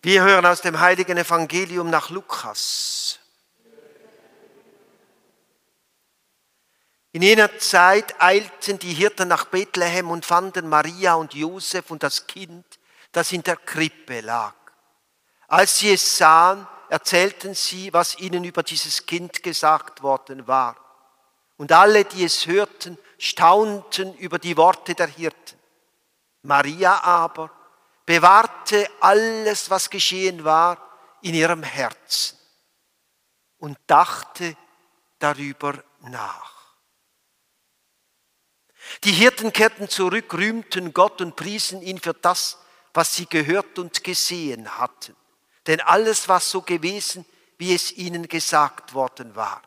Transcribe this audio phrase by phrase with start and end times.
[0.00, 3.18] Wir hören aus dem heiligen Evangelium nach Lukas.
[7.10, 12.28] In jener Zeit eilten die Hirten nach Bethlehem und fanden Maria und Josef und das
[12.28, 12.64] Kind,
[13.10, 14.54] das in der Krippe lag.
[15.48, 20.76] Als sie es sahen, erzählten sie, was ihnen über dieses Kind gesagt worden war.
[21.56, 25.58] Und alle, die es hörten, staunten über die Worte der Hirten.
[26.42, 27.50] Maria aber
[28.08, 30.78] bewahrte alles, was geschehen war,
[31.20, 32.38] in ihrem Herzen
[33.58, 34.56] und dachte
[35.18, 36.72] darüber nach.
[39.04, 42.56] Die Hirten kehrten zurück, rühmten Gott und priesen ihn für das,
[42.94, 45.14] was sie gehört und gesehen hatten.
[45.66, 47.26] Denn alles war so gewesen,
[47.58, 49.60] wie es ihnen gesagt worden war.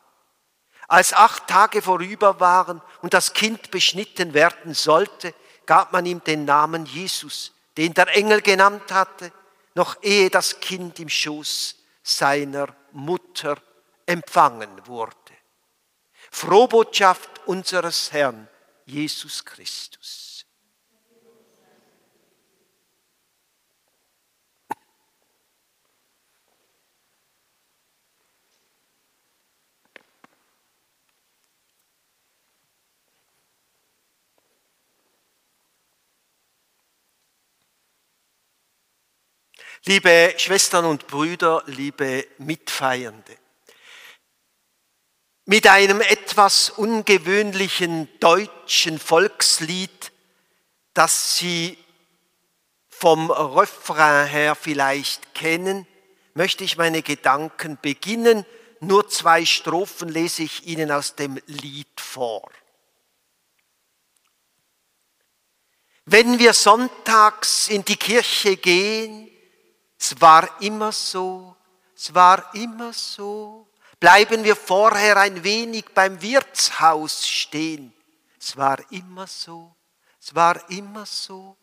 [0.88, 5.32] Als acht Tage vorüber waren und das Kind beschnitten werden sollte,
[5.64, 9.32] gab man ihm den Namen Jesus, den der Engel genannt hatte,
[9.74, 13.56] noch ehe das Kind im Schoß seiner Mutter
[14.06, 15.16] empfangen wurde.
[16.30, 18.48] Frohbotschaft unseres Herrn
[18.86, 20.31] Jesus Christus.
[39.84, 43.36] Liebe Schwestern und Brüder, liebe Mitfeiernde,
[45.44, 50.12] mit einem etwas ungewöhnlichen deutschen Volkslied,
[50.94, 51.76] das Sie
[52.88, 55.84] vom Refrain her vielleicht kennen,
[56.34, 58.46] möchte ich meine Gedanken beginnen.
[58.78, 62.48] Nur zwei Strophen lese ich Ihnen aus dem Lied vor.
[66.04, 69.28] Wenn wir sonntags in die Kirche gehen,
[70.02, 71.54] es war immer so,
[71.94, 73.68] es war immer so.
[74.00, 77.94] Bleiben wir vorher ein wenig beim Wirtshaus stehen.
[78.36, 79.76] Es war immer so,
[80.20, 81.56] es war immer so.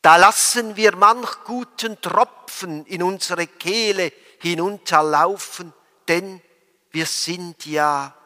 [0.00, 5.74] Da lassen wir manch guten Tropfen in unsere Kehle hinunterlaufen,
[6.08, 6.40] denn
[6.90, 8.16] wir sind ja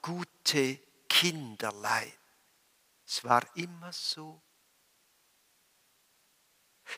[0.00, 0.78] gute
[1.08, 2.12] Kinderlein.
[3.04, 4.40] Es war immer so.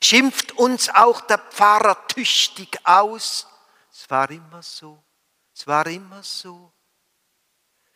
[0.01, 3.47] Schimpft uns auch der Pfarrer tüchtig aus?
[3.91, 5.03] Es war immer so,
[5.53, 6.71] es war immer so.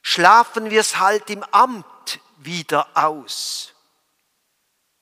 [0.01, 3.73] Schlafen wir es halt im Amt wieder aus.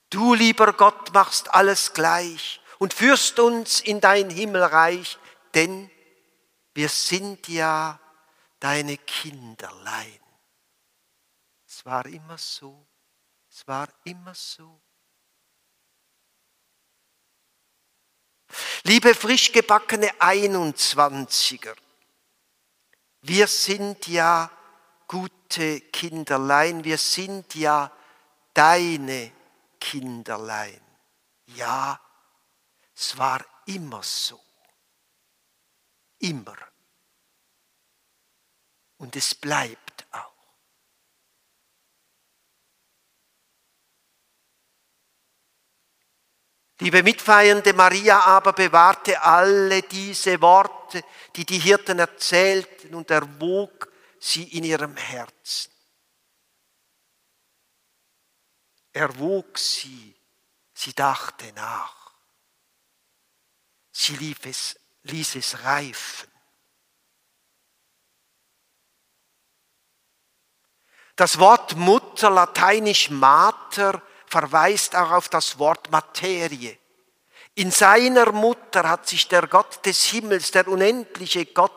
[0.09, 5.19] Du, lieber Gott, machst alles gleich und führst uns in dein Himmelreich,
[5.53, 5.91] denn
[6.73, 7.99] wir sind ja
[8.59, 10.19] deine Kinderlein.
[11.67, 12.87] Es war immer so,
[13.49, 14.81] es war immer so.
[18.83, 21.75] Liebe frisch gebackene 21er,
[23.21, 24.49] wir sind ja
[25.07, 27.91] gute Kinderlein, wir sind ja
[28.53, 29.31] deine
[29.79, 30.81] Kinderlein.
[31.47, 31.99] Ja,
[32.95, 34.41] es war immer so.
[36.19, 36.57] Immer.
[38.97, 40.33] Und es bleibt auch.
[46.79, 51.03] Liebe Mitfeiernde, Maria aber bewahrte alle diese Worte,
[51.35, 55.71] die die Hirten erzählten und erwog sie in ihrem Herzen.
[58.93, 60.15] Erwog sie,
[60.73, 62.13] sie dachte nach.
[63.91, 66.31] Sie lief es, ließ es reifen.
[71.15, 76.77] Das Wort Mutter, lateinisch Mater, verweist auch auf das Wort Materie.
[77.55, 81.73] In seiner Mutter hat sich der Gott des Himmels, der unendliche Gott,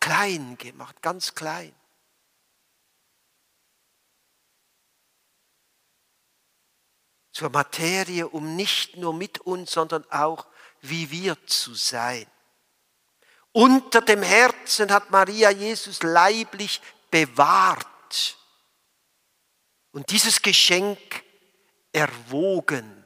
[0.00, 1.72] klein gemacht, ganz klein.
[7.30, 10.46] Zur Materie, um nicht nur mit uns, sondern auch
[10.80, 12.26] wie wir zu sein.
[13.52, 16.80] Unter dem Herzen hat Maria Jesus leiblich
[17.10, 18.36] bewahrt.
[19.92, 20.98] Und dieses Geschenk
[21.92, 23.04] erwogen.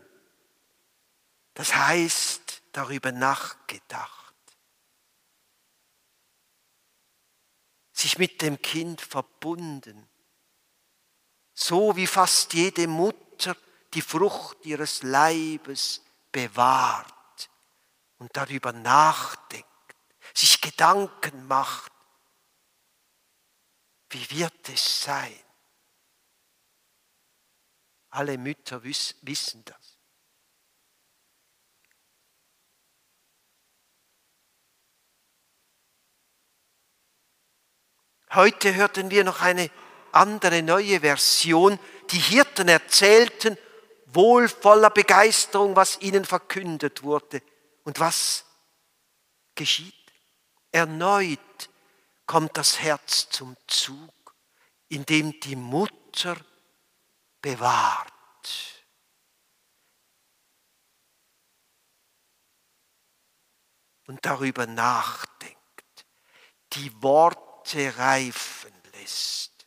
[1.55, 4.35] Das heißt, darüber nachgedacht.
[7.93, 10.09] Sich mit dem Kind verbunden.
[11.55, 13.57] So wie fast jede Mutter
[13.95, 17.15] die Frucht ihres Leibes bewahrt
[18.19, 19.67] und darüber nachdenkt,
[20.35, 21.93] sich Gedanken macht.
[24.11, 25.46] Wie wird es sein?
[28.17, 29.99] Alle Mütter wissen das.
[38.33, 39.71] Heute hörten wir noch eine
[40.13, 41.79] andere neue Version.
[42.11, 43.59] Die Hirten erzählten
[44.07, 47.43] wohl voller Begeisterung, was ihnen verkündet wurde.
[47.85, 48.47] Und was
[49.55, 49.93] geschieht?
[50.73, 51.69] Erneut
[52.25, 54.35] kommt das Herz zum Zug,
[54.89, 56.39] in dem die Mutter
[57.47, 58.06] bewahrt.
[64.07, 66.07] Und darüber nachdenkt,
[66.75, 69.67] die Worte reifen lässt.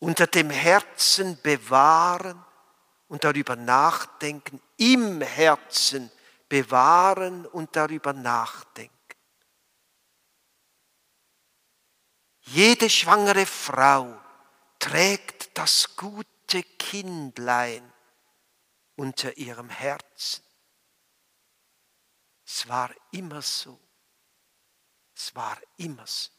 [0.00, 2.44] Unter dem Herzen bewahren
[3.08, 6.10] und darüber nachdenken, im Herzen
[6.48, 8.96] bewahren und darüber nachdenken.
[12.40, 14.20] Jede schwangere Frau
[14.80, 17.92] trägt das gute Kindlein
[18.96, 20.42] unter ihrem Herzen.
[22.44, 23.78] Es war immer so.
[25.14, 26.30] Es war immer so.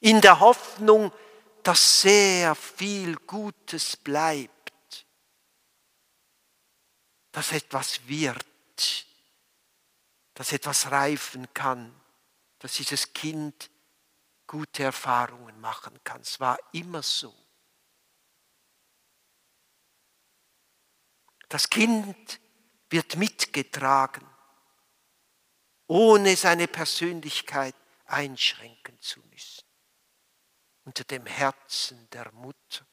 [0.00, 1.12] In der Hoffnung,
[1.62, 5.06] dass sehr viel Gutes bleibt,
[7.32, 9.06] dass etwas wird,
[10.34, 11.94] dass etwas reifen kann,
[12.58, 13.70] dass dieses Kind
[14.54, 16.20] gute Erfahrungen machen kann.
[16.20, 17.34] Es war immer so.
[21.48, 22.40] Das Kind
[22.88, 24.24] wird mitgetragen,
[25.88, 27.74] ohne seine Persönlichkeit
[28.04, 29.64] einschränken zu müssen.
[30.84, 32.86] Unter dem Herzen der Mutter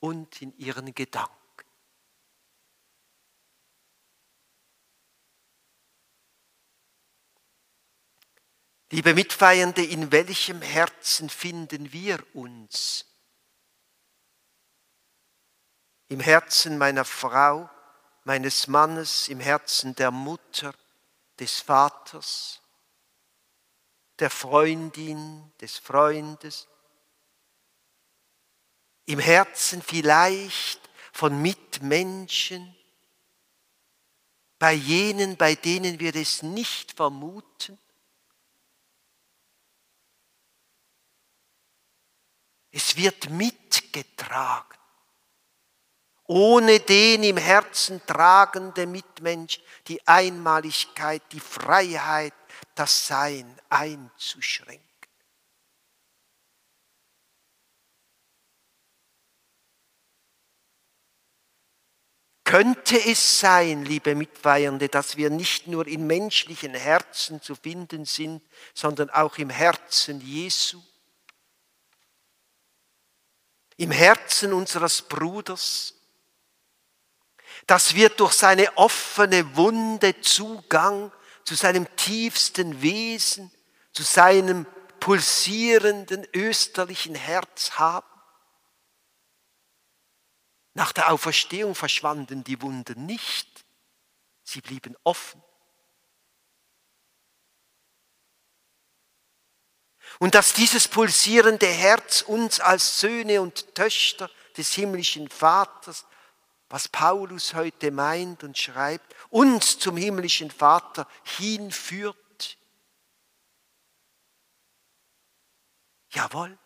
[0.00, 1.43] und in ihren Gedanken.
[8.94, 13.04] Liebe Mitfeiernde, in welchem Herzen finden wir uns?
[16.06, 17.68] Im Herzen meiner Frau,
[18.22, 20.72] meines Mannes, im Herzen der Mutter,
[21.40, 22.60] des Vaters,
[24.20, 26.68] der Freundin, des Freundes,
[29.06, 32.76] im Herzen vielleicht von Mitmenschen,
[34.60, 37.76] bei jenen, bei denen wir es nicht vermuten,
[42.76, 44.76] Es wird mitgetragen.
[46.26, 52.34] Ohne den im Herzen tragende Mitmensch die Einmaligkeit, die Freiheit,
[52.74, 54.82] das Sein einzuschränken.
[62.42, 68.42] Könnte es sein, liebe Mitweihende, dass wir nicht nur in menschlichen Herzen zu finden sind,
[68.74, 70.82] sondern auch im Herzen Jesu?
[73.76, 75.94] Im Herzen unseres Bruders,
[77.66, 81.12] dass wir durch seine offene Wunde Zugang
[81.44, 83.50] zu seinem tiefsten Wesen,
[83.92, 84.66] zu seinem
[85.00, 88.06] pulsierenden österlichen Herz haben.
[90.72, 93.64] Nach der Auferstehung verschwanden die Wunden nicht,
[94.42, 95.43] sie blieben offen.
[100.18, 106.06] Und dass dieses pulsierende Herz uns als Söhne und Töchter des himmlischen Vaters,
[106.68, 112.58] was Paulus heute meint und schreibt, uns zum himmlischen Vater hinführt.
[116.10, 116.56] Jawohl.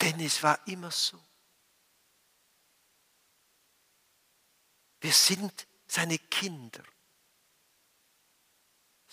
[0.00, 1.18] Denn es war immer so.
[5.00, 6.82] Wir sind seine Kinder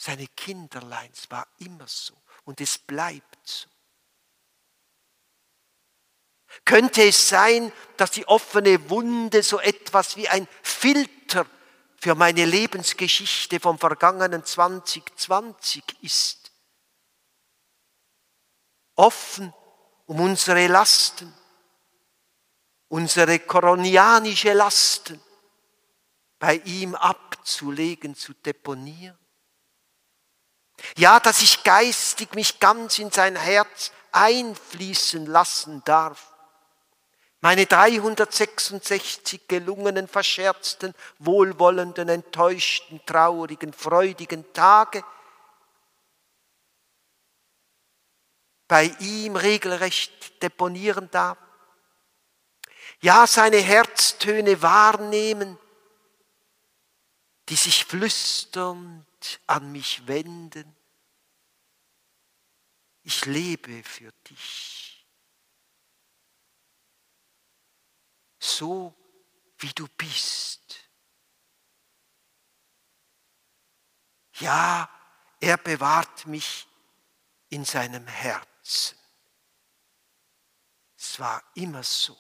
[0.04, 1.10] seine Kinderlein.
[1.14, 3.70] Es war immer so und es bleibt so.
[6.66, 11.48] Könnte es sein, dass die offene Wunde so etwas wie ein Filter
[11.96, 16.52] für meine Lebensgeschichte vom vergangenen 2020 ist?
[18.96, 19.52] Offen
[20.06, 21.34] um unsere Lasten,
[22.90, 25.20] unsere koronianische Lasten
[26.38, 29.23] bei ihm abzulegen, zu deponieren.
[30.98, 36.34] Ja, dass ich geistig mich ganz in sein Herz einfließen lassen darf.
[37.42, 45.04] Meine 366 gelungenen, verscherzten, wohlwollenden, enttäuschten, traurigen, freudigen Tage
[48.68, 51.38] bei ihm regelrecht deponieren darf.
[53.02, 55.60] Ja, seine Herztöne wahrnehmen,
[57.50, 57.86] die sich
[59.48, 60.76] an mich wenden.
[63.04, 65.06] Ich lebe für dich.
[68.40, 68.96] So
[69.60, 70.90] wie du bist.
[74.40, 74.90] Ja,
[75.40, 76.68] er bewahrt mich
[77.50, 78.98] in seinem Herzen.
[80.98, 82.18] Es war immer so.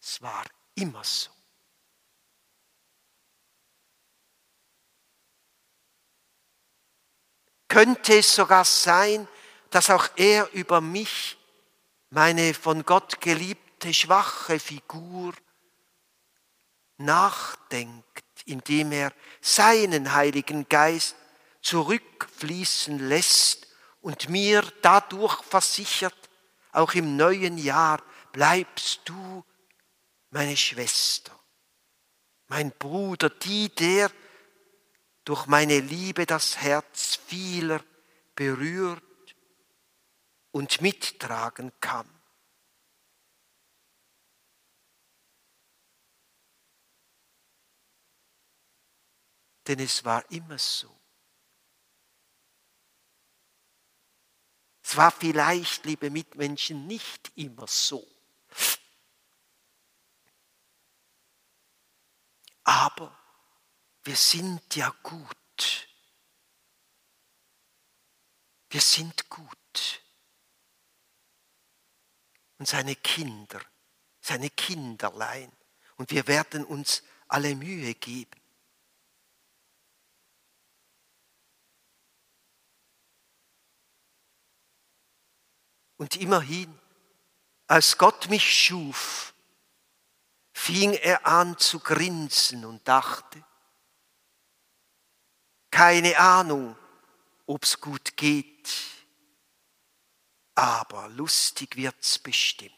[0.00, 1.30] Es war immer so.
[7.72, 9.26] Könnte es sogar sein,
[9.70, 11.38] dass auch er über mich,
[12.10, 15.32] meine von Gott geliebte schwache Figur,
[16.98, 19.10] nachdenkt, indem er
[19.40, 21.16] seinen Heiligen Geist
[21.62, 23.68] zurückfließen lässt
[24.02, 26.28] und mir dadurch versichert,
[26.72, 28.02] auch im neuen Jahr
[28.32, 29.42] bleibst du
[30.28, 31.32] meine Schwester,
[32.48, 34.10] mein Bruder, die, der
[35.24, 37.82] durch meine Liebe das Herz vieler
[38.34, 39.02] berührt
[40.50, 42.08] und mittragen kann.
[49.66, 50.98] Denn es war immer so.
[54.82, 58.06] Es war vielleicht, liebe Mitmenschen, nicht immer so.
[62.64, 63.16] Aber
[64.04, 65.88] wir sind ja gut.
[68.70, 70.02] Wir sind gut.
[72.58, 73.60] Und seine Kinder,
[74.20, 75.52] seine Kinderlein.
[75.96, 78.40] Und wir werden uns alle Mühe geben.
[85.96, 86.76] Und immerhin,
[87.68, 89.34] als Gott mich schuf,
[90.52, 93.44] fing er an zu grinsen und dachte,
[95.72, 96.76] keine Ahnung,
[97.46, 98.70] ob's gut geht,
[100.54, 102.72] aber lustig wird's bestimmt.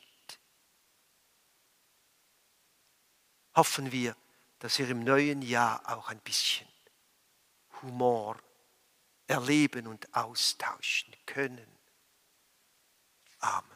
[3.54, 4.16] Hoffen wir,
[4.60, 6.68] dass wir im neuen Jahr auch ein bisschen
[7.82, 8.38] Humor
[9.26, 11.78] erleben und austauschen können.
[13.40, 13.73] Amen.